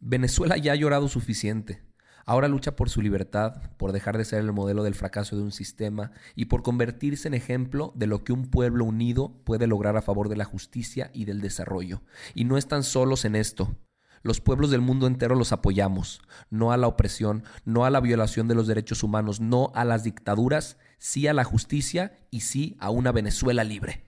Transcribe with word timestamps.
Venezuela 0.00 0.56
ya 0.56 0.72
ha 0.72 0.76
llorado 0.76 1.08
suficiente. 1.08 1.82
Ahora 2.24 2.46
lucha 2.46 2.76
por 2.76 2.88
su 2.88 3.02
libertad, 3.02 3.72
por 3.78 3.90
dejar 3.90 4.16
de 4.16 4.24
ser 4.24 4.40
el 4.40 4.52
modelo 4.52 4.84
del 4.84 4.94
fracaso 4.94 5.34
de 5.36 5.42
un 5.42 5.50
sistema 5.50 6.12
y 6.36 6.44
por 6.44 6.62
convertirse 6.62 7.26
en 7.26 7.34
ejemplo 7.34 7.92
de 7.96 8.06
lo 8.06 8.22
que 8.22 8.32
un 8.32 8.48
pueblo 8.50 8.84
unido 8.84 9.40
puede 9.44 9.66
lograr 9.66 9.96
a 9.96 10.02
favor 10.02 10.28
de 10.28 10.36
la 10.36 10.44
justicia 10.44 11.10
y 11.14 11.24
del 11.24 11.40
desarrollo. 11.40 12.02
Y 12.34 12.44
no 12.44 12.58
están 12.58 12.84
solos 12.84 13.24
en 13.24 13.34
esto. 13.34 13.76
Los 14.22 14.40
pueblos 14.40 14.70
del 14.70 14.82
mundo 14.82 15.06
entero 15.06 15.34
los 15.34 15.52
apoyamos, 15.52 16.20
no 16.50 16.70
a 16.70 16.76
la 16.76 16.86
opresión, 16.86 17.44
no 17.64 17.84
a 17.84 17.90
la 17.90 18.00
violación 18.00 18.46
de 18.46 18.54
los 18.54 18.66
derechos 18.66 19.02
humanos, 19.02 19.40
no 19.40 19.72
a 19.74 19.84
las 19.84 20.04
dictaduras, 20.04 20.76
sí 20.98 21.26
a 21.28 21.32
la 21.32 21.44
justicia 21.44 22.18
y 22.30 22.40
sí 22.40 22.76
a 22.78 22.90
una 22.90 23.10
Venezuela 23.10 23.64
libre. 23.64 24.07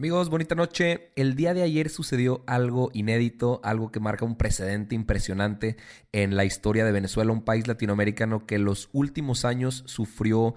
Amigos, 0.00 0.30
bonita 0.30 0.54
noche. 0.54 1.10
El 1.14 1.36
día 1.36 1.52
de 1.52 1.60
ayer 1.60 1.90
sucedió 1.90 2.42
algo 2.46 2.90
inédito, 2.94 3.60
algo 3.62 3.92
que 3.92 4.00
marca 4.00 4.24
un 4.24 4.34
precedente 4.34 4.94
impresionante 4.94 5.76
en 6.12 6.36
la 6.36 6.46
historia 6.46 6.86
de 6.86 6.92
Venezuela, 6.92 7.32
un 7.32 7.44
país 7.44 7.68
latinoamericano 7.68 8.46
que 8.46 8.54
en 8.54 8.64
los 8.64 8.88
últimos 8.92 9.44
años 9.44 9.82
sufrió 9.84 10.54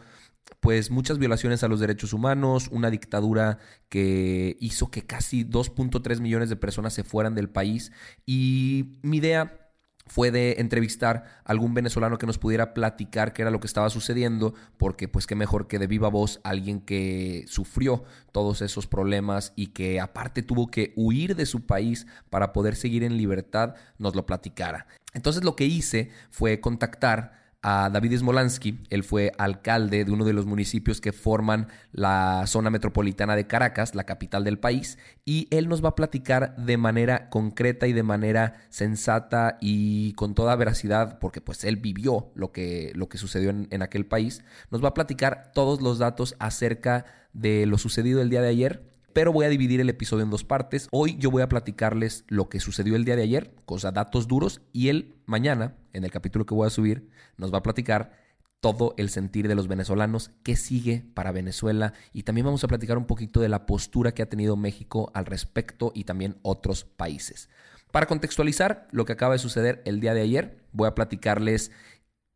pues 0.61 0.91
muchas 0.91 1.19
violaciones 1.19 1.61
a 1.61 1.67
los 1.67 1.81
derechos 1.81 2.13
humanos, 2.13 2.69
una 2.71 2.89
dictadura 2.89 3.59
que 3.89 4.55
hizo 4.61 4.89
que 4.89 5.05
casi 5.05 5.43
2.3 5.43 6.21
millones 6.21 6.47
de 6.47 6.55
personas 6.55 6.93
se 6.93 7.03
fueran 7.03 7.35
del 7.35 7.49
país 7.49 7.91
y 8.25 8.97
mi 9.01 9.17
idea 9.17 9.62
fue 10.05 10.31
de 10.31 10.55
entrevistar 10.59 11.23
a 11.43 11.51
algún 11.51 11.73
venezolano 11.73 12.17
que 12.17 12.25
nos 12.25 12.37
pudiera 12.37 12.73
platicar 12.73 13.33
qué 13.33 13.41
era 13.41 13.51
lo 13.51 13.59
que 13.59 13.67
estaba 13.67 13.89
sucediendo, 13.89 14.53
porque 14.77 15.07
pues 15.07 15.27
qué 15.27 15.35
mejor 15.35 15.67
que 15.67 15.79
de 15.79 15.87
viva 15.87 16.09
voz 16.09 16.39
alguien 16.43 16.81
que 16.81 17.45
sufrió 17.47 18.03
todos 18.31 18.61
esos 18.61 18.87
problemas 18.87 19.53
y 19.55 19.67
que 19.67 19.99
aparte 19.99 20.43
tuvo 20.43 20.67
que 20.67 20.93
huir 20.95 21.35
de 21.35 21.45
su 21.45 21.65
país 21.65 22.07
para 22.29 22.53
poder 22.53 22.75
seguir 22.75 23.03
en 23.03 23.17
libertad, 23.17 23.75
nos 23.97 24.15
lo 24.15 24.25
platicara. 24.25 24.87
Entonces 25.13 25.43
lo 25.43 25.55
que 25.55 25.65
hice 25.65 26.11
fue 26.29 26.59
contactar 26.59 27.42
a 27.63 27.89
David 27.89 28.17
Smolansky. 28.17 28.79
Él 28.89 29.03
fue 29.03 29.31
alcalde 29.37 30.05
de 30.05 30.11
uno 30.11 30.25
de 30.25 30.33
los 30.33 30.45
municipios 30.45 31.01
que 31.01 31.13
forman 31.13 31.69
la 31.91 32.43
zona 32.45 32.69
metropolitana 32.69 33.35
de 33.35 33.47
Caracas, 33.47 33.95
la 33.95 34.03
capital 34.03 34.43
del 34.43 34.59
país, 34.59 34.99
y 35.25 35.47
él 35.49 35.69
nos 35.69 35.83
va 35.83 35.89
a 35.89 35.95
platicar 35.95 36.55
de 36.57 36.77
manera 36.77 37.29
concreta 37.29 37.87
y 37.87 37.93
de 37.93 38.03
manera 38.03 38.53
sensata 38.69 39.57
y 39.61 40.13
con 40.13 40.35
toda 40.35 40.55
veracidad, 40.55 41.17
porque 41.19 41.41
pues 41.41 41.63
él 41.63 41.77
vivió 41.77 42.31
lo 42.35 42.51
que, 42.51 42.91
lo 42.93 43.09
que 43.09 43.17
sucedió 43.17 43.49
en, 43.49 43.67
en 43.71 43.81
aquel 43.81 44.05
país, 44.05 44.43
nos 44.69 44.83
va 44.83 44.89
a 44.89 44.93
platicar 44.93 45.51
todos 45.53 45.81
los 45.81 45.97
datos 45.97 46.35
acerca 46.39 47.05
de 47.31 47.65
lo 47.65 47.77
sucedido 47.77 48.21
el 48.21 48.29
día 48.29 48.41
de 48.41 48.49
ayer 48.49 48.92
pero 49.13 49.31
voy 49.31 49.45
a 49.45 49.49
dividir 49.49 49.79
el 49.79 49.89
episodio 49.89 50.23
en 50.23 50.29
dos 50.29 50.43
partes. 50.43 50.87
Hoy 50.91 51.15
yo 51.17 51.31
voy 51.31 51.43
a 51.43 51.49
platicarles 51.49 52.25
lo 52.27 52.49
que 52.49 52.59
sucedió 52.59 52.95
el 52.95 53.05
día 53.05 53.15
de 53.15 53.23
ayer, 53.23 53.53
cosa 53.65 53.91
datos 53.91 54.27
duros, 54.27 54.61
y 54.73 54.89
él 54.89 55.15
mañana, 55.25 55.75
en 55.93 56.03
el 56.03 56.11
capítulo 56.11 56.45
que 56.45 56.55
voy 56.55 56.67
a 56.67 56.71
subir, 56.71 57.09
nos 57.37 57.53
va 57.53 57.59
a 57.59 57.63
platicar 57.63 58.11
todo 58.59 58.95
el 58.97 59.09
sentir 59.09 59.47
de 59.47 59.55
los 59.55 59.67
venezolanos, 59.67 60.31
qué 60.41 60.55
sigue 60.55 61.03
para 61.13 61.33
Venezuela 61.33 61.93
y 62.13 62.23
también 62.23 62.45
vamos 62.45 62.63
a 62.63 62.69
platicar 62.69 62.97
un 62.97 63.05
poquito 63.05 63.41
de 63.41 63.49
la 63.49 63.65
postura 63.65 64.13
que 64.13 64.21
ha 64.21 64.29
tenido 64.29 64.55
México 64.55 65.11
al 65.13 65.25
respecto 65.25 65.91
y 65.93 66.05
también 66.05 66.37
otros 66.43 66.85
países. 66.85 67.49
Para 67.91 68.05
contextualizar 68.05 68.87
lo 68.91 69.03
que 69.03 69.11
acaba 69.11 69.33
de 69.33 69.39
suceder 69.39 69.81
el 69.83 69.99
día 69.99 70.13
de 70.13 70.21
ayer, 70.21 70.63
voy 70.71 70.87
a 70.87 70.95
platicarles 70.95 71.71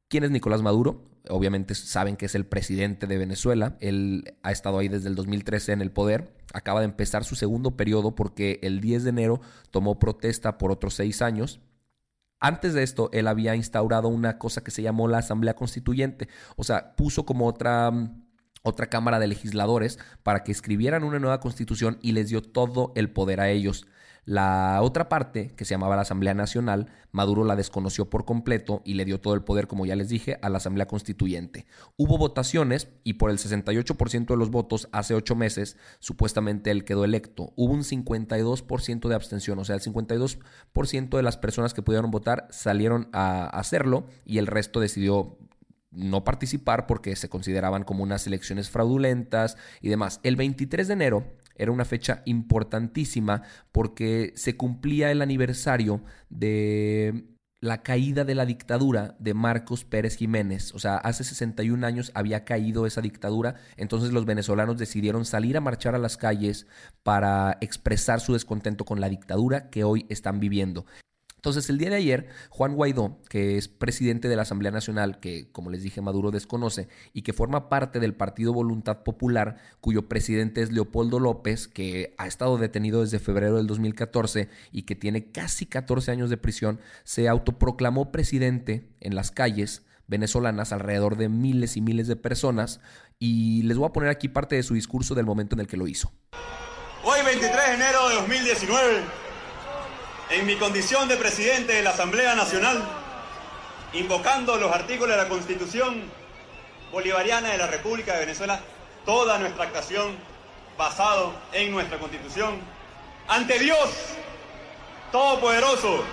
quién 0.09 0.25
es 0.25 0.31
Nicolás 0.31 0.61
Maduro, 0.61 1.05
obviamente 1.29 1.75
saben 1.75 2.17
que 2.17 2.25
es 2.25 2.35
el 2.35 2.45
presidente 2.45 3.07
de 3.07 3.17
Venezuela. 3.17 3.77
Él 3.79 4.35
ha 4.43 4.51
estado 4.51 4.79
ahí 4.79 4.87
desde 4.87 5.09
el 5.09 5.15
2013 5.15 5.71
en 5.71 5.81
el 5.81 5.91
poder. 5.91 6.33
Acaba 6.57 6.79
de 6.79 6.85
empezar 6.85 7.23
su 7.23 7.35
segundo 7.35 7.77
periodo 7.77 8.15
porque 8.15 8.59
el 8.63 8.81
10 8.81 9.03
de 9.03 9.09
enero 9.11 9.41
tomó 9.69 9.99
protesta 9.99 10.57
por 10.57 10.71
otros 10.71 10.95
seis 10.95 11.21
años. 11.21 11.61
Antes 12.39 12.73
de 12.73 12.81
esto, 12.81 13.11
él 13.13 13.27
había 13.27 13.55
instaurado 13.55 14.07
una 14.07 14.39
cosa 14.39 14.63
que 14.63 14.71
se 14.71 14.81
llamó 14.81 15.07
la 15.07 15.19
Asamblea 15.19 15.55
Constituyente. 15.55 16.29
O 16.55 16.63
sea, 16.63 16.95
puso 16.95 17.27
como 17.27 17.45
otra, 17.45 17.91
otra 18.63 18.87
Cámara 18.87 19.19
de 19.19 19.27
Legisladores 19.27 19.99
para 20.23 20.43
que 20.43 20.51
escribieran 20.51 21.03
una 21.03 21.19
nueva 21.19 21.39
constitución 21.39 21.97
y 22.01 22.11
les 22.11 22.29
dio 22.29 22.41
todo 22.41 22.91
el 22.95 23.09
poder 23.09 23.39
a 23.39 23.49
ellos. 23.49 23.87
La 24.27 24.81
otra 24.81 25.07
parte, 25.07 25.53
que 25.55 25.63
se 25.63 25.73
llamaba 25.73 25.95
la 25.95 26.01
Asamblea 26.01 26.33
Nacional, 26.33 26.87
Maduro 27.13 27.45
la 27.45 27.55
desconoció 27.55 28.09
por 28.09 28.25
completo 28.25 28.81
y 28.83 28.95
le 28.95 29.05
dio 29.05 29.21
todo 29.21 29.35
el 29.35 29.41
poder, 29.41 29.67
como 29.67 29.85
ya 29.85 29.95
les 29.95 30.09
dije, 30.09 30.37
a 30.41 30.49
la 30.49 30.57
Asamblea 30.57 30.85
Constituyente. 30.85 31.65
Hubo 31.95 32.17
votaciones 32.17 32.89
y 33.05 33.13
por 33.13 33.31
el 33.31 33.37
68% 33.37 34.25
de 34.27 34.35
los 34.35 34.51
votos 34.51 34.89
hace 34.91 35.13
ocho 35.13 35.37
meses, 35.37 35.77
supuestamente 35.99 36.71
él 36.71 36.83
quedó 36.83 37.05
electo. 37.05 37.53
Hubo 37.55 37.71
un 37.71 37.85
52% 37.85 39.07
de 39.07 39.15
abstención, 39.15 39.59
o 39.59 39.63
sea, 39.63 39.75
el 39.75 39.81
52% 39.81 41.15
de 41.15 41.23
las 41.23 41.37
personas 41.37 41.73
que 41.73 41.81
pudieron 41.81 42.11
votar 42.11 42.49
salieron 42.49 43.07
a 43.13 43.45
hacerlo 43.45 44.07
y 44.25 44.39
el 44.39 44.47
resto 44.47 44.81
decidió 44.81 45.37
no 45.91 46.23
participar 46.23 46.87
porque 46.87 47.15
se 47.15 47.29
consideraban 47.29 47.83
como 47.83 48.03
unas 48.03 48.27
elecciones 48.27 48.69
fraudulentas 48.69 49.57
y 49.81 49.89
demás. 49.89 50.19
El 50.23 50.35
23 50.35 50.87
de 50.87 50.93
enero 50.93 51.37
era 51.55 51.71
una 51.71 51.85
fecha 51.85 52.21
importantísima 52.25 53.43
porque 53.71 54.33
se 54.35 54.55
cumplía 54.55 55.11
el 55.11 55.21
aniversario 55.21 56.03
de 56.29 57.25
la 57.59 57.81
caída 57.81 58.23
de 58.23 58.35
la 58.35 58.45
dictadura 58.45 59.15
de 59.19 59.33
Marcos 59.33 59.83
Pérez 59.83 60.15
Jiménez. 60.15 60.73
O 60.75 60.79
sea, 60.79 60.97
hace 60.97 61.23
61 61.23 61.85
años 61.85 62.11
había 62.13 62.45
caído 62.45 62.85
esa 62.85 63.01
dictadura, 63.01 63.55
entonces 63.77 64.11
los 64.11 64.25
venezolanos 64.25 64.77
decidieron 64.77 65.25
salir 65.25 65.57
a 65.57 65.61
marchar 65.61 65.95
a 65.95 65.99
las 65.99 66.17
calles 66.17 66.67
para 67.03 67.57
expresar 67.61 68.19
su 68.19 68.33
descontento 68.33 68.85
con 68.85 69.01
la 69.01 69.09
dictadura 69.09 69.69
que 69.69 69.83
hoy 69.83 70.05
están 70.09 70.39
viviendo. 70.39 70.85
Entonces, 71.37 71.69
el 71.69 71.77
día 71.77 71.91
de 71.91 71.97
ayer, 71.97 72.27
Juan 72.49 72.73
Guaidó, 72.73 73.19
que 73.29 73.57
es 73.57 73.67
presidente 73.67 74.27
de 74.27 74.35
la 74.35 74.41
Asamblea 74.41 74.71
Nacional, 74.71 75.19
que 75.19 75.51
como 75.51 75.69
les 75.69 75.83
dije 75.83 76.01
Maduro 76.01 76.31
desconoce, 76.31 76.87
y 77.13 77.21
que 77.21 77.31
forma 77.31 77.69
parte 77.69 77.99
del 77.99 78.15
Partido 78.15 78.53
Voluntad 78.53 79.03
Popular, 79.03 79.57
cuyo 79.79 80.09
presidente 80.09 80.63
es 80.63 80.71
Leopoldo 80.71 81.19
López, 81.19 81.67
que 81.67 82.15
ha 82.17 82.25
estado 82.25 82.57
detenido 82.57 83.01
desde 83.01 83.19
febrero 83.19 83.57
del 83.57 83.67
2014 83.67 84.49
y 84.71 84.81
que 84.81 84.95
tiene 84.95 85.31
casi 85.31 85.67
14 85.67 86.09
años 86.09 86.31
de 86.31 86.37
prisión, 86.37 86.79
se 87.03 87.27
autoproclamó 87.27 88.11
presidente 88.11 88.89
en 88.99 89.13
las 89.13 89.29
calles 89.29 89.83
venezolanas, 90.07 90.71
alrededor 90.71 91.17
de 91.17 91.29
miles 91.29 91.77
y 91.77 91.81
miles 91.81 92.07
de 92.07 92.15
personas, 92.15 92.79
y 93.19 93.61
les 93.61 93.77
voy 93.77 93.87
a 93.87 93.93
poner 93.93 94.09
aquí 94.09 94.27
parte 94.27 94.55
de 94.55 94.63
su 94.63 94.73
discurso 94.73 95.13
del 95.13 95.27
momento 95.27 95.55
en 95.55 95.59
el 95.59 95.67
que 95.67 95.77
lo 95.77 95.87
hizo. 95.87 96.11
Hoy 97.03 97.19
23 97.23 97.55
de 97.55 97.73
enero 97.75 98.09
de 98.09 98.15
2019 98.15 99.26
en 100.29 100.45
mi 100.45 100.55
condición 100.55 101.07
de 101.07 101.15
presidente 101.15 101.73
de 101.73 101.81
la 101.81 101.91
Asamblea 101.91 102.35
Nacional, 102.35 102.83
invocando 103.93 104.57
los 104.57 104.71
artículos 104.71 105.15
de 105.15 105.23
la 105.23 105.29
Constitución 105.29 106.03
Bolivariana 106.91 107.51
de 107.51 107.57
la 107.57 107.67
República 107.67 108.13
de 108.13 108.21
Venezuela, 108.21 108.59
toda 109.05 109.39
nuestra 109.39 109.65
actuación 109.65 110.15
basado 110.77 111.33
en 111.53 111.71
nuestra 111.71 111.97
Constitución, 111.97 112.59
ante 113.27 113.57
Dios 113.59 113.89
Todopoderoso, 115.11 116.03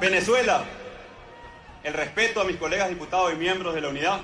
Venezuela, 0.00 0.64
el 1.84 1.94
respeto 1.94 2.40
a 2.40 2.44
mis 2.44 2.56
colegas 2.56 2.88
diputados 2.88 3.32
y 3.32 3.36
miembros 3.36 3.74
de 3.74 3.80
la 3.80 3.88
unidad. 3.88 4.20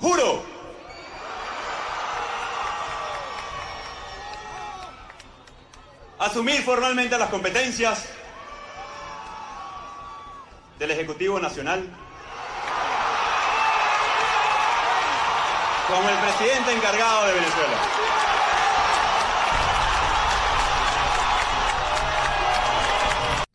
Juro 0.00 0.42
asumir 6.20 6.62
formalmente 6.62 7.16
las 7.16 7.30
competencias 7.30 8.04
del 10.78 10.90
Ejecutivo 10.90 11.40
Nacional. 11.40 11.82
Como 15.88 16.08
el 16.08 16.16
presidente 16.18 16.72
encargado 16.72 17.26
de 17.26 17.32
Venezuela. 17.32 17.76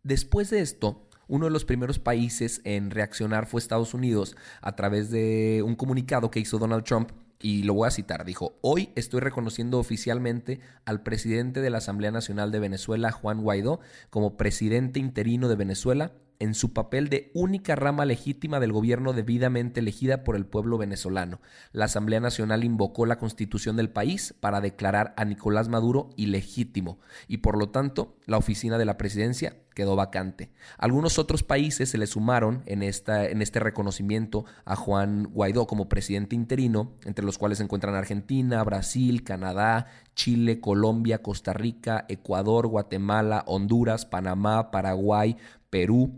Después 0.03 0.49
de 0.49 0.61
esto, 0.61 1.07
uno 1.27 1.45
de 1.45 1.51
los 1.51 1.65
primeros 1.65 1.97
países 1.99 2.61
en 2.63 2.91
reaccionar 2.91 3.45
fue 3.45 3.59
Estados 3.59 3.93
Unidos 3.93 4.35
a 4.61 4.75
través 4.75 5.09
de 5.11 5.63
un 5.65 5.75
comunicado 5.75 6.29
que 6.29 6.39
hizo 6.39 6.59
Donald 6.59 6.83
Trump 6.83 7.11
y 7.41 7.63
lo 7.63 7.73
voy 7.73 7.87
a 7.87 7.91
citar, 7.91 8.25
dijo, 8.25 8.57
hoy 8.61 8.89
estoy 8.95 9.19
reconociendo 9.19 9.79
oficialmente 9.79 10.59
al 10.85 11.03
presidente 11.03 11.61
de 11.61 11.69
la 11.69 11.79
Asamblea 11.79 12.11
Nacional 12.11 12.51
de 12.51 12.59
Venezuela, 12.59 13.11
Juan 13.11 13.41
Guaidó, 13.41 13.79
como 14.09 14.37
presidente 14.37 14.99
interino 14.99 15.47
de 15.47 15.55
Venezuela 15.55 16.13
en 16.39 16.53
su 16.53 16.73
papel 16.73 17.09
de 17.09 17.31
única 17.33 17.75
rama 17.75 18.05
legítima 18.05 18.59
del 18.59 18.71
gobierno 18.71 19.13
debidamente 19.13 19.79
elegida 19.79 20.23
por 20.23 20.35
el 20.35 20.45
pueblo 20.45 20.77
venezolano. 20.77 21.41
La 21.71 21.85
Asamblea 21.85 22.19
Nacional 22.19 22.63
invocó 22.63 23.05
la 23.05 23.17
constitución 23.17 23.75
del 23.75 23.89
país 23.89 24.33
para 24.39 24.61
declarar 24.61 25.13
a 25.17 25.25
Nicolás 25.25 25.69
Maduro 25.69 26.09
ilegítimo 26.15 26.99
y 27.27 27.37
por 27.37 27.57
lo 27.57 27.69
tanto 27.69 28.17
la 28.25 28.37
oficina 28.37 28.77
de 28.77 28.85
la 28.85 28.97
presidencia 28.97 29.57
quedó 29.75 29.95
vacante. 29.95 30.49
Algunos 30.77 31.19
otros 31.19 31.43
países 31.43 31.89
se 31.89 31.97
le 31.99 32.07
sumaron 32.07 32.63
en, 32.65 32.81
esta, 32.81 33.27
en 33.27 33.41
este 33.41 33.59
reconocimiento 33.59 34.45
a 34.63 34.75
Juan 34.75 35.25
Guaidó 35.25 35.67
como 35.67 35.89
presidente 35.89 36.35
interino, 36.35 36.93
entre 37.03 37.25
los 37.25 37.37
cuales 37.37 37.59
se 37.59 37.65
encuentran 37.65 37.93
Argentina, 37.93 38.63
Brasil, 38.63 39.23
Canadá, 39.23 39.87
Chile, 40.15 40.61
Colombia, 40.61 41.21
Costa 41.21 41.53
Rica, 41.53 42.05
Ecuador, 42.07 42.67
Guatemala, 42.67 43.43
Honduras, 43.45 44.05
Panamá, 44.05 44.71
Paraguay, 44.71 45.35
Perú, 45.75 46.13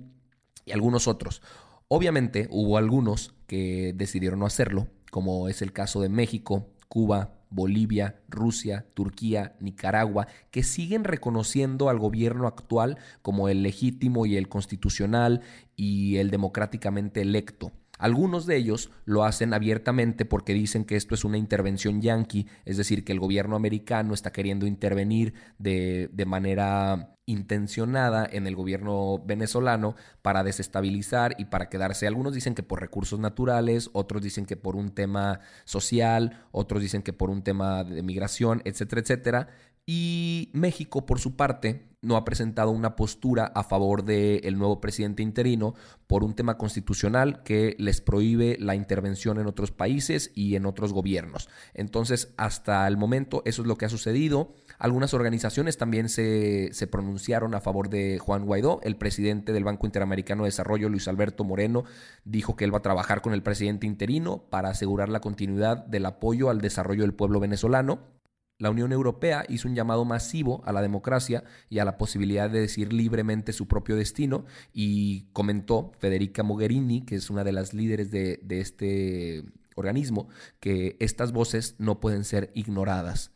y 0.65 0.71
algunos 0.71 1.07
otros. 1.07 1.41
Obviamente 1.87 2.47
hubo 2.51 2.77
algunos 2.77 3.33
que 3.47 3.91
decidieron 3.95 4.37
no 4.37 4.45
hacerlo, 4.45 4.87
como 5.09 5.49
es 5.49 5.63
el 5.63 5.73
caso 5.73 5.99
de 5.99 6.09
México, 6.09 6.67
Cuba, 6.87 7.33
Bolivia, 7.49 8.21
Rusia, 8.29 8.85
Turquía, 8.93 9.55
Nicaragua, 9.59 10.27
que 10.51 10.61
siguen 10.61 11.05
reconociendo 11.05 11.89
al 11.89 11.97
gobierno 11.97 12.45
actual 12.45 12.99
como 13.23 13.49
el 13.49 13.63
legítimo 13.63 14.27
y 14.27 14.37
el 14.37 14.47
constitucional 14.47 15.41
y 15.75 16.17
el 16.17 16.29
democráticamente 16.29 17.21
electo. 17.21 17.71
Algunos 17.97 18.45
de 18.45 18.57
ellos 18.57 18.91
lo 19.05 19.23
hacen 19.23 19.53
abiertamente 19.53 20.25
porque 20.25 20.53
dicen 20.53 20.85
que 20.85 20.95
esto 20.95 21.15
es 21.15 21.25
una 21.25 21.37
intervención 21.37 22.01
yanqui, 22.01 22.47
es 22.65 22.77
decir, 22.77 23.03
que 23.03 23.11
el 23.11 23.19
gobierno 23.19 23.55
americano 23.55 24.13
está 24.13 24.31
queriendo 24.31 24.67
intervenir 24.67 25.33
de, 25.57 26.09
de 26.11 26.25
manera 26.25 27.17
intencionada 27.27 28.27
en 28.31 28.47
el 28.47 28.55
gobierno 28.55 29.21
venezolano 29.25 29.95
para 30.21 30.43
desestabilizar 30.43 31.35
y 31.37 31.45
para 31.45 31.67
quedarse. 31.67 32.07
Algunos 32.07 32.33
dicen 32.33 32.55
que 32.55 32.63
por 32.63 32.79
recursos 32.79 33.19
naturales, 33.19 33.89
otros 33.93 34.23
dicen 34.23 34.45
que 34.45 34.55
por 34.55 34.77
un 34.77 34.91
tema 34.91 35.41
social, 35.65 36.45
otros 36.51 36.81
dicen 36.81 37.03
que 37.03 37.13
por 37.13 37.29
un 37.29 37.43
tema 37.43 37.83
de 37.83 38.01
migración, 38.01 38.61
etcétera, 38.63 39.01
etcétera. 39.01 39.47
Y 39.89 40.49
México, 40.51 41.05
por 41.05 41.17
su 41.17 41.37
parte, 41.37 41.87
no 42.01 42.17
ha 42.17 42.25
presentado 42.25 42.71
una 42.71 42.97
postura 42.97 43.45
a 43.45 43.63
favor 43.63 44.03
del 44.03 44.57
nuevo 44.57 44.81
presidente 44.81 45.23
interino 45.23 45.75
por 46.07 46.25
un 46.25 46.35
tema 46.35 46.57
constitucional 46.57 47.41
que 47.43 47.73
les 47.79 48.01
prohíbe 48.01 48.57
la 48.59 48.75
intervención 48.75 49.39
en 49.39 49.47
otros 49.47 49.71
países 49.71 50.31
y 50.35 50.55
en 50.55 50.65
otros 50.65 50.91
gobiernos. 50.91 51.47
Entonces, 51.73 52.33
hasta 52.35 52.85
el 52.85 52.97
momento, 52.97 53.41
eso 53.45 53.61
es 53.61 53.67
lo 53.67 53.77
que 53.77 53.85
ha 53.85 53.89
sucedido. 53.89 54.53
Algunas 54.77 55.13
organizaciones 55.13 55.77
también 55.77 56.09
se, 56.09 56.69
se 56.73 56.87
pronunciaron 56.87 57.55
a 57.55 57.61
favor 57.61 57.89
de 57.89 58.19
Juan 58.19 58.45
Guaidó. 58.45 58.81
El 58.83 58.97
presidente 58.97 59.53
del 59.53 59.63
Banco 59.63 59.85
Interamericano 59.85 60.43
de 60.43 60.49
Desarrollo, 60.49 60.89
Luis 60.89 61.07
Alberto 61.07 61.45
Moreno, 61.45 61.85
dijo 62.25 62.57
que 62.57 62.65
él 62.65 62.73
va 62.73 62.79
a 62.79 62.83
trabajar 62.83 63.21
con 63.21 63.33
el 63.33 63.41
presidente 63.41 63.87
interino 63.87 64.43
para 64.49 64.67
asegurar 64.67 65.07
la 65.07 65.21
continuidad 65.21 65.85
del 65.85 66.05
apoyo 66.05 66.49
al 66.49 66.59
desarrollo 66.59 67.03
del 67.03 67.13
pueblo 67.13 67.39
venezolano 67.39 68.16
la 68.59 68.71
Unión 68.71 68.91
Europea 68.91 69.45
hizo 69.49 69.67
un 69.67 69.75
llamado 69.75 70.03
masivo 70.03 70.61
a 70.65 70.71
la 70.71 70.81
democracia 70.81 71.43
y 71.69 71.79
a 71.79 71.85
la 71.85 71.97
posibilidad 71.97 72.49
de 72.49 72.61
decir 72.61 72.91
libremente 72.91 73.53
su 73.53 73.67
propio 73.67 73.95
destino 73.95 74.45
y 74.73 75.27
comentó 75.33 75.91
Federica 75.99 76.43
Mogherini, 76.43 77.01
que 77.01 77.15
es 77.15 77.29
una 77.29 77.43
de 77.43 77.51
las 77.51 77.73
líderes 77.73 78.09
de, 78.09 78.39
este 78.49 79.43
organismo, 79.75 80.27
que 80.59 80.97
estas 80.99 81.31
voces 81.31 81.75
no 81.77 81.99
pueden 81.99 82.23
ser 82.23 82.51
ignoradas. 82.55 83.31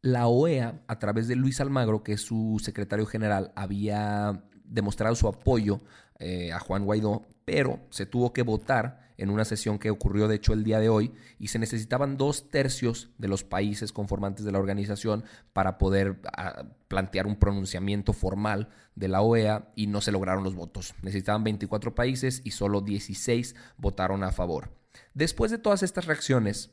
La 0.00 0.26
OEA, 0.26 0.82
a 0.88 0.98
través 0.98 1.28
de 1.28 1.36
Luis 1.36 1.60
Almagro, 1.60 2.02
que 2.02 2.14
es 2.14 2.22
su 2.22 2.60
secretario 2.60 3.06
general, 3.06 3.52
había 3.54 4.42
demostrado 4.64 5.14
su 5.14 5.28
apoyo 5.28 5.82
eh, 6.18 6.52
a 6.52 6.58
Juan 6.58 6.84
Guaidó, 6.84 7.22
pero 7.44 7.78
se 7.90 8.06
tuvo 8.06 8.32
que 8.32 8.42
votar 8.42 9.11
en 9.22 9.30
una 9.30 9.44
sesión 9.44 9.78
que 9.78 9.90
ocurrió 9.90 10.26
de 10.26 10.34
hecho 10.34 10.52
el 10.52 10.64
día 10.64 10.80
de 10.80 10.88
hoy 10.88 11.12
y 11.38 11.48
se 11.48 11.60
necesitaban 11.60 12.16
dos 12.16 12.50
tercios 12.50 13.10
de 13.18 13.28
los 13.28 13.44
países 13.44 13.92
conformantes 13.92 14.44
de 14.44 14.50
la 14.50 14.58
organización 14.58 15.24
para 15.52 15.78
poder 15.78 16.20
ah, 16.36 16.64
plantear 16.88 17.28
un 17.28 17.36
pronunciamiento 17.36 18.12
formal 18.12 18.68
de 18.96 19.06
la 19.06 19.22
OEA 19.22 19.70
y 19.76 19.86
no 19.86 20.00
se 20.00 20.10
lograron 20.10 20.42
los 20.42 20.56
votos. 20.56 20.94
Necesitaban 21.02 21.44
24 21.44 21.94
países 21.94 22.42
y 22.42 22.50
solo 22.50 22.80
16 22.80 23.54
votaron 23.76 24.24
a 24.24 24.32
favor. 24.32 24.72
Después 25.14 25.52
de 25.52 25.58
todas 25.58 25.84
estas 25.84 26.06
reacciones, 26.06 26.72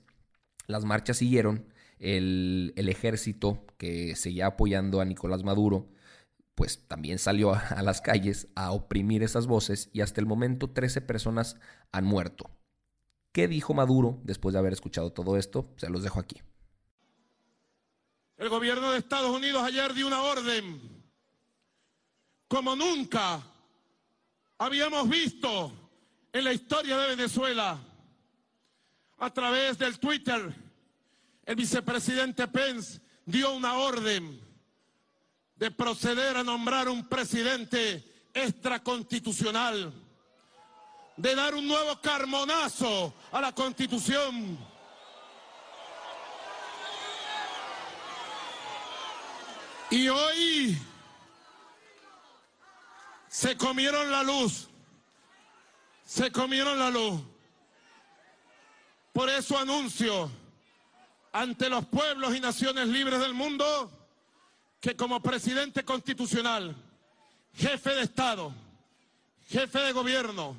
las 0.66 0.86
marchas 0.86 1.18
siguieron, 1.18 1.68
el, 2.00 2.74
el 2.78 2.90
ejército 2.90 3.63
que 3.78 4.16
seguía 4.16 4.48
apoyando 4.48 5.02
a 5.02 5.06
Nicolás 5.06 5.44
Maduro, 5.44 5.88
pues 6.59 6.85
también 6.89 7.19
salió 7.19 7.53
a, 7.53 7.81
las 7.83 8.01
calles 8.01 8.50
a 8.53 8.73
oprimir 8.73 9.23
esas 9.23 9.47
voces 9.47 9.89
y 9.94 10.01
hasta 10.01 10.19
el 10.19 10.27
momento 10.27 10.69
13 10.69 11.00
personas 11.00 11.56
han 11.94 12.03
muerto. 12.03 12.51
¿Qué 13.31 13.47
dijo 13.47 13.73
Maduro 13.73 14.19
después 14.25 14.51
de 14.51 14.59
haber 14.59 14.73
escuchado 14.73 15.13
todo 15.13 15.38
esto? 15.38 15.73
Se 15.77 15.89
los 15.89 16.03
dejo 16.03 16.19
aquí. 16.19 16.41
El 18.35 18.50
gobierno 18.50 18.91
de 18.91 18.97
Estados 18.97 19.33
Unidos 19.33 19.63
ayer 19.63 19.94
dio 19.94 20.06
una 20.06 20.21
orden 20.21 20.81
como 22.50 22.75
nunca 22.75 23.41
habíamos 24.57 25.07
visto 25.07 25.71
en 26.33 26.44
la 26.44 26.51
historia 26.51 26.97
de 26.97 27.15
Venezuela. 27.15 27.79
A 29.17 29.33
través 29.33 29.77
del 29.77 29.97
Twitter, 29.97 30.53
el 31.45 31.56
vicepresidente 31.56 32.50
Pence 32.50 33.00
dio 33.25 33.53
una 33.53 33.77
orden 33.77 34.49
de 35.59 35.69
proceder 35.69 36.38
a 36.38 36.44
nombrar 36.44 36.88
un 36.88 37.06
presidente 37.06 38.01
extraconstitucional, 38.33 39.94
de 41.17 41.35
dar 41.35 41.53
un 41.53 41.67
nuevo 41.67 42.00
carmonazo 42.00 43.13
a 43.29 43.41
la 43.41 43.51
constitución. 43.53 44.57
Y 49.92 50.07
hoy 50.07 50.78
se 53.28 53.57
comieron 53.57 54.09
la 54.09 54.23
luz, 54.23 54.69
se 56.06 56.31
comieron 56.31 56.80
la 56.80 56.89
luz. 56.89 57.19
Por 59.11 59.30
eso 59.30 59.57
anuncio 59.57 60.31
ante 61.33 61.69
los 61.69 61.85
pueblos 61.85 62.33
y 62.33 62.39
naciones 62.39 62.87
libres 62.87 63.19
del 63.19 63.33
mundo 63.33 63.92
que 64.80 64.95
como 64.95 65.21
presidente 65.21 65.83
constitucional, 65.83 66.76
jefe 67.54 67.95
de 67.95 68.02
Estado, 68.04 68.54
jefe 69.48 69.80
de 69.80 69.92
gobierno, 69.92 70.57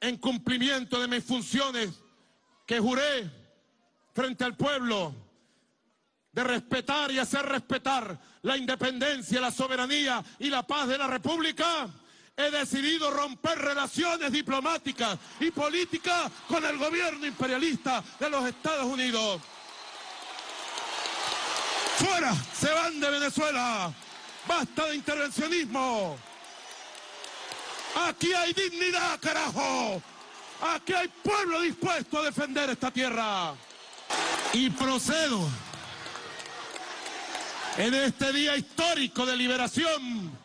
en 0.00 0.16
cumplimiento 0.18 1.00
de 1.00 1.08
mis 1.08 1.24
funciones 1.24 1.90
que 2.66 2.78
juré 2.78 3.30
frente 4.14 4.44
al 4.44 4.56
pueblo, 4.56 5.14
de 6.32 6.44
respetar 6.44 7.10
y 7.10 7.18
hacer 7.18 7.44
respetar 7.46 8.16
la 8.42 8.56
independencia, 8.56 9.40
la 9.40 9.50
soberanía 9.50 10.24
y 10.38 10.50
la 10.50 10.64
paz 10.64 10.86
de 10.86 10.98
la 10.98 11.08
República, 11.08 11.88
he 12.36 12.50
decidido 12.52 13.10
romper 13.10 13.58
relaciones 13.58 14.30
diplomáticas 14.30 15.18
y 15.40 15.50
políticas 15.50 16.30
con 16.46 16.64
el 16.64 16.78
gobierno 16.78 17.26
imperialista 17.26 18.04
de 18.20 18.30
los 18.30 18.46
Estados 18.46 18.84
Unidos. 18.84 19.40
Fuera, 21.98 22.32
se 22.54 22.70
van 22.72 23.00
de 23.00 23.10
Venezuela. 23.10 23.92
Basta 24.46 24.86
de 24.86 24.94
intervencionismo. 24.94 26.16
Aquí 28.06 28.32
hay 28.32 28.52
dignidad, 28.52 29.18
carajo. 29.20 30.00
Aquí 30.60 30.92
hay 30.92 31.08
pueblo 31.08 31.60
dispuesto 31.60 32.20
a 32.20 32.22
defender 32.22 32.70
esta 32.70 32.92
tierra. 32.92 33.54
Y 34.52 34.70
procedo 34.70 35.40
en 37.78 37.94
este 37.94 38.32
día 38.32 38.56
histórico 38.56 39.26
de 39.26 39.36
liberación, 39.36 40.38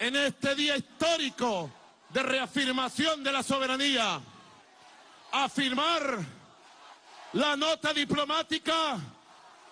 en 0.00 0.16
este 0.16 0.56
día 0.56 0.76
histórico 0.76 1.70
de 2.08 2.22
reafirmación 2.24 3.22
de 3.22 3.32
la 3.32 3.44
soberanía, 3.44 4.20
a 5.30 5.48
firmar 5.48 6.18
la 7.34 7.56
nota 7.56 7.92
diplomática 7.92 8.98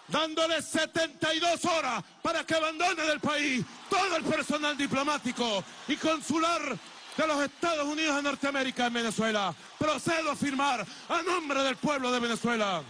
dándole 0.08 0.60
72 0.62 1.64
horas 1.64 2.02
para 2.22 2.44
que 2.44 2.54
abandone 2.54 3.02
del 3.04 3.20
país 3.20 3.64
todo 3.88 4.16
el 4.16 4.24
personal 4.24 4.76
diplomático 4.76 5.62
y 5.86 5.96
consular 5.96 6.78
de 7.16 7.26
los 7.26 7.40
Estados 7.42 7.86
Unidos 7.86 8.16
de 8.16 8.22
Norteamérica 8.22 8.86
en 8.86 8.94
Venezuela. 8.94 9.54
Procedo 9.78 10.30
a 10.30 10.36
firmar 10.36 10.86
a 11.08 11.22
nombre 11.22 11.62
del 11.62 11.76
pueblo 11.76 12.12
de 12.12 12.20
Venezuela. 12.20 12.82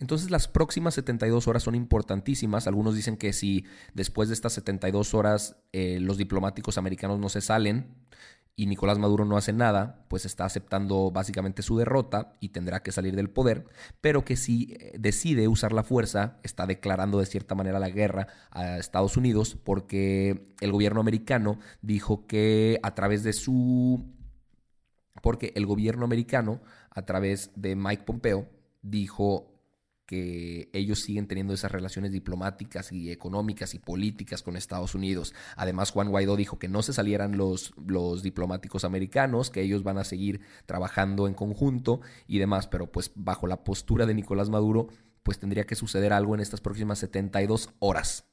Entonces 0.00 0.30
las 0.30 0.46
próximas 0.46 0.94
72 0.94 1.48
horas 1.48 1.62
son 1.64 1.74
importantísimas. 1.74 2.66
Algunos 2.66 2.94
dicen 2.94 3.16
que 3.16 3.32
si 3.32 3.64
después 3.94 4.28
de 4.28 4.34
estas 4.34 4.52
72 4.52 5.14
horas 5.14 5.56
eh, 5.72 5.98
los 6.00 6.16
diplomáticos 6.16 6.78
americanos 6.78 7.18
no 7.18 7.28
se 7.28 7.40
salen 7.40 7.96
y 8.58 8.66
Nicolás 8.66 8.98
Maduro 8.98 9.24
no 9.24 9.36
hace 9.36 9.52
nada, 9.52 10.04
pues 10.08 10.26
está 10.26 10.44
aceptando 10.44 11.12
básicamente 11.12 11.62
su 11.62 11.78
derrota 11.78 12.34
y 12.40 12.48
tendrá 12.48 12.82
que 12.82 12.90
salir 12.90 13.14
del 13.14 13.30
poder, 13.30 13.66
pero 14.00 14.24
que 14.24 14.36
si 14.36 14.76
eh, 14.80 14.96
decide 14.98 15.46
usar 15.46 15.72
la 15.72 15.84
fuerza, 15.84 16.38
está 16.42 16.66
declarando 16.66 17.20
de 17.20 17.26
cierta 17.26 17.54
manera 17.54 17.78
la 17.78 17.88
guerra 17.88 18.26
a 18.50 18.78
Estados 18.78 19.16
Unidos 19.16 19.56
porque 19.62 20.56
el 20.60 20.72
gobierno 20.72 21.00
americano 21.00 21.60
dijo 21.82 22.26
que 22.26 22.80
a 22.82 22.96
través 22.96 23.22
de 23.22 23.32
su... 23.32 24.12
porque 25.22 25.52
el 25.54 25.64
gobierno 25.64 26.04
americano 26.04 26.60
a 26.90 27.02
través 27.02 27.52
de 27.54 27.76
Mike 27.76 28.02
Pompeo 28.02 28.48
dijo 28.82 29.57
que 30.08 30.70
ellos 30.72 31.00
siguen 31.00 31.28
teniendo 31.28 31.52
esas 31.52 31.70
relaciones 31.70 32.12
diplomáticas 32.12 32.92
y 32.92 33.10
económicas 33.12 33.74
y 33.74 33.78
políticas 33.78 34.42
con 34.42 34.56
Estados 34.56 34.94
Unidos. 34.94 35.34
Además, 35.54 35.90
Juan 35.90 36.08
Guaidó 36.08 36.34
dijo 36.34 36.58
que 36.58 36.66
no 36.66 36.82
se 36.82 36.94
salieran 36.94 37.36
los, 37.36 37.74
los 37.86 38.22
diplomáticos 38.22 38.84
americanos, 38.84 39.50
que 39.50 39.60
ellos 39.60 39.82
van 39.82 39.98
a 39.98 40.04
seguir 40.04 40.40
trabajando 40.64 41.28
en 41.28 41.34
conjunto 41.34 42.00
y 42.26 42.38
demás, 42.38 42.66
pero 42.68 42.90
pues 42.90 43.12
bajo 43.16 43.46
la 43.46 43.64
postura 43.64 44.06
de 44.06 44.14
Nicolás 44.14 44.48
Maduro, 44.48 44.88
pues 45.22 45.38
tendría 45.38 45.66
que 45.66 45.74
suceder 45.74 46.14
algo 46.14 46.34
en 46.34 46.40
estas 46.40 46.62
próximas 46.62 47.00
72 47.00 47.68
horas. 47.78 48.24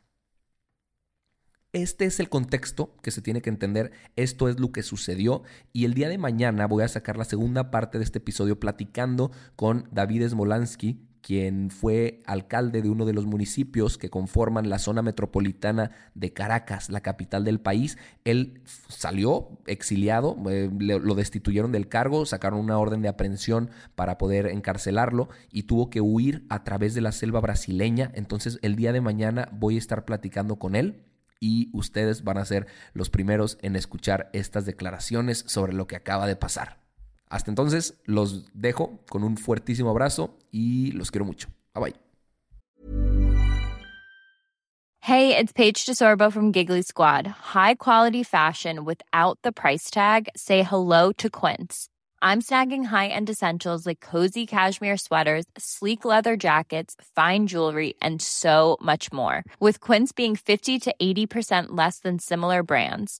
Este 1.73 2.05
es 2.05 2.21
el 2.21 2.29
contexto 2.29 2.95
que 3.03 3.11
se 3.11 3.21
tiene 3.21 3.41
que 3.41 3.49
entender, 3.49 3.91
esto 4.15 4.47
es 4.47 4.61
lo 4.61 4.71
que 4.71 4.81
sucedió 4.81 5.43
y 5.73 5.83
el 5.83 5.93
día 5.93 6.07
de 6.07 6.17
mañana 6.17 6.67
voy 6.67 6.83
a 6.85 6.87
sacar 6.87 7.17
la 7.17 7.25
segunda 7.25 7.69
parte 7.69 7.97
de 7.97 8.05
este 8.05 8.19
episodio 8.19 8.61
platicando 8.61 9.33
con 9.57 9.89
David 9.91 10.29
Smolansky, 10.29 11.01
quien 11.25 11.71
fue 11.71 12.21
alcalde 12.27 12.83
de 12.83 12.89
uno 12.91 13.03
de 13.03 13.13
los 13.13 13.25
municipios 13.25 13.97
que 13.97 14.11
conforman 14.11 14.69
la 14.69 14.77
zona 14.77 15.01
metropolitana 15.01 15.89
de 16.13 16.33
Caracas, 16.33 16.91
la 16.91 17.01
capital 17.01 17.43
del 17.43 17.59
país. 17.59 17.97
Él 18.25 18.61
salió 18.89 19.57
exiliado, 19.65 20.37
eh, 20.47 20.69
lo 20.71 21.15
destituyeron 21.15 21.71
del 21.71 21.87
cargo, 21.87 22.27
sacaron 22.27 22.59
una 22.59 22.77
orden 22.77 23.01
de 23.01 23.07
aprehensión 23.07 23.71
para 23.95 24.19
poder 24.19 24.45
encarcelarlo 24.45 25.29
y 25.51 25.63
tuvo 25.63 25.89
que 25.89 25.99
huir 25.99 26.45
a 26.47 26.63
través 26.63 26.93
de 26.93 27.01
la 27.01 27.11
selva 27.11 27.39
brasileña. 27.39 28.11
Entonces 28.13 28.59
el 28.61 28.75
día 28.75 28.93
de 28.93 29.01
mañana 29.01 29.49
voy 29.51 29.77
a 29.77 29.79
estar 29.79 30.05
platicando 30.05 30.57
con 30.57 30.75
él 30.75 31.05
y 31.39 31.71
ustedes 31.73 32.23
van 32.23 32.37
a 32.37 32.45
ser 32.45 32.67
los 32.93 33.09
primeros 33.09 33.57
en 33.63 33.75
escuchar 33.75 34.29
estas 34.33 34.67
declaraciones 34.67 35.43
sobre 35.47 35.73
lo 35.73 35.87
que 35.87 35.95
acaba 35.95 36.27
de 36.27 36.35
pasar. 36.35 36.84
Hasta 37.29 37.51
entonces, 37.51 37.95
los 38.05 38.45
dejo 38.53 38.99
con 39.09 39.23
un 39.23 39.37
fuertísimo 39.37 39.89
abrazo 39.89 40.37
y 40.51 40.91
los 40.91 41.11
quiero 41.11 41.25
mucho. 41.25 41.49
Bye 41.73 41.81
bye. 41.81 41.95
Hey, 45.05 45.37
it's 45.37 45.53
Paige 45.53 45.85
DeSorbo 45.85 46.31
from 46.31 46.51
Giggly 46.51 46.81
Squad. 46.81 47.27
High 47.27 47.75
quality 47.75 48.23
fashion 48.23 48.85
without 48.85 49.37
the 49.43 49.51
price 49.51 49.91
tag. 49.91 50.29
Say 50.35 50.63
hello 50.63 51.11
to 51.19 51.29
Quince. 51.29 51.89
I'm 52.23 52.41
snagging 52.41 52.85
high-end 52.85 53.29
essentials 53.29 53.85
like 53.85 53.99
cozy 53.99 54.47
cashmere 54.47 54.97
sweaters, 54.97 55.45
sleek 55.59 56.05
leather 56.05 56.35
jackets, 56.35 56.95
fine 57.15 57.45
jewelry, 57.45 57.93
and 58.01 58.19
so 58.19 58.77
much 58.81 59.13
more. 59.13 59.43
With 59.59 59.79
Quince 59.79 60.11
being 60.11 60.35
50 60.35 60.79
to 60.79 60.95
80% 60.99 61.65
less 61.69 61.99
than 61.99 62.17
similar 62.17 62.63
brands 62.63 63.19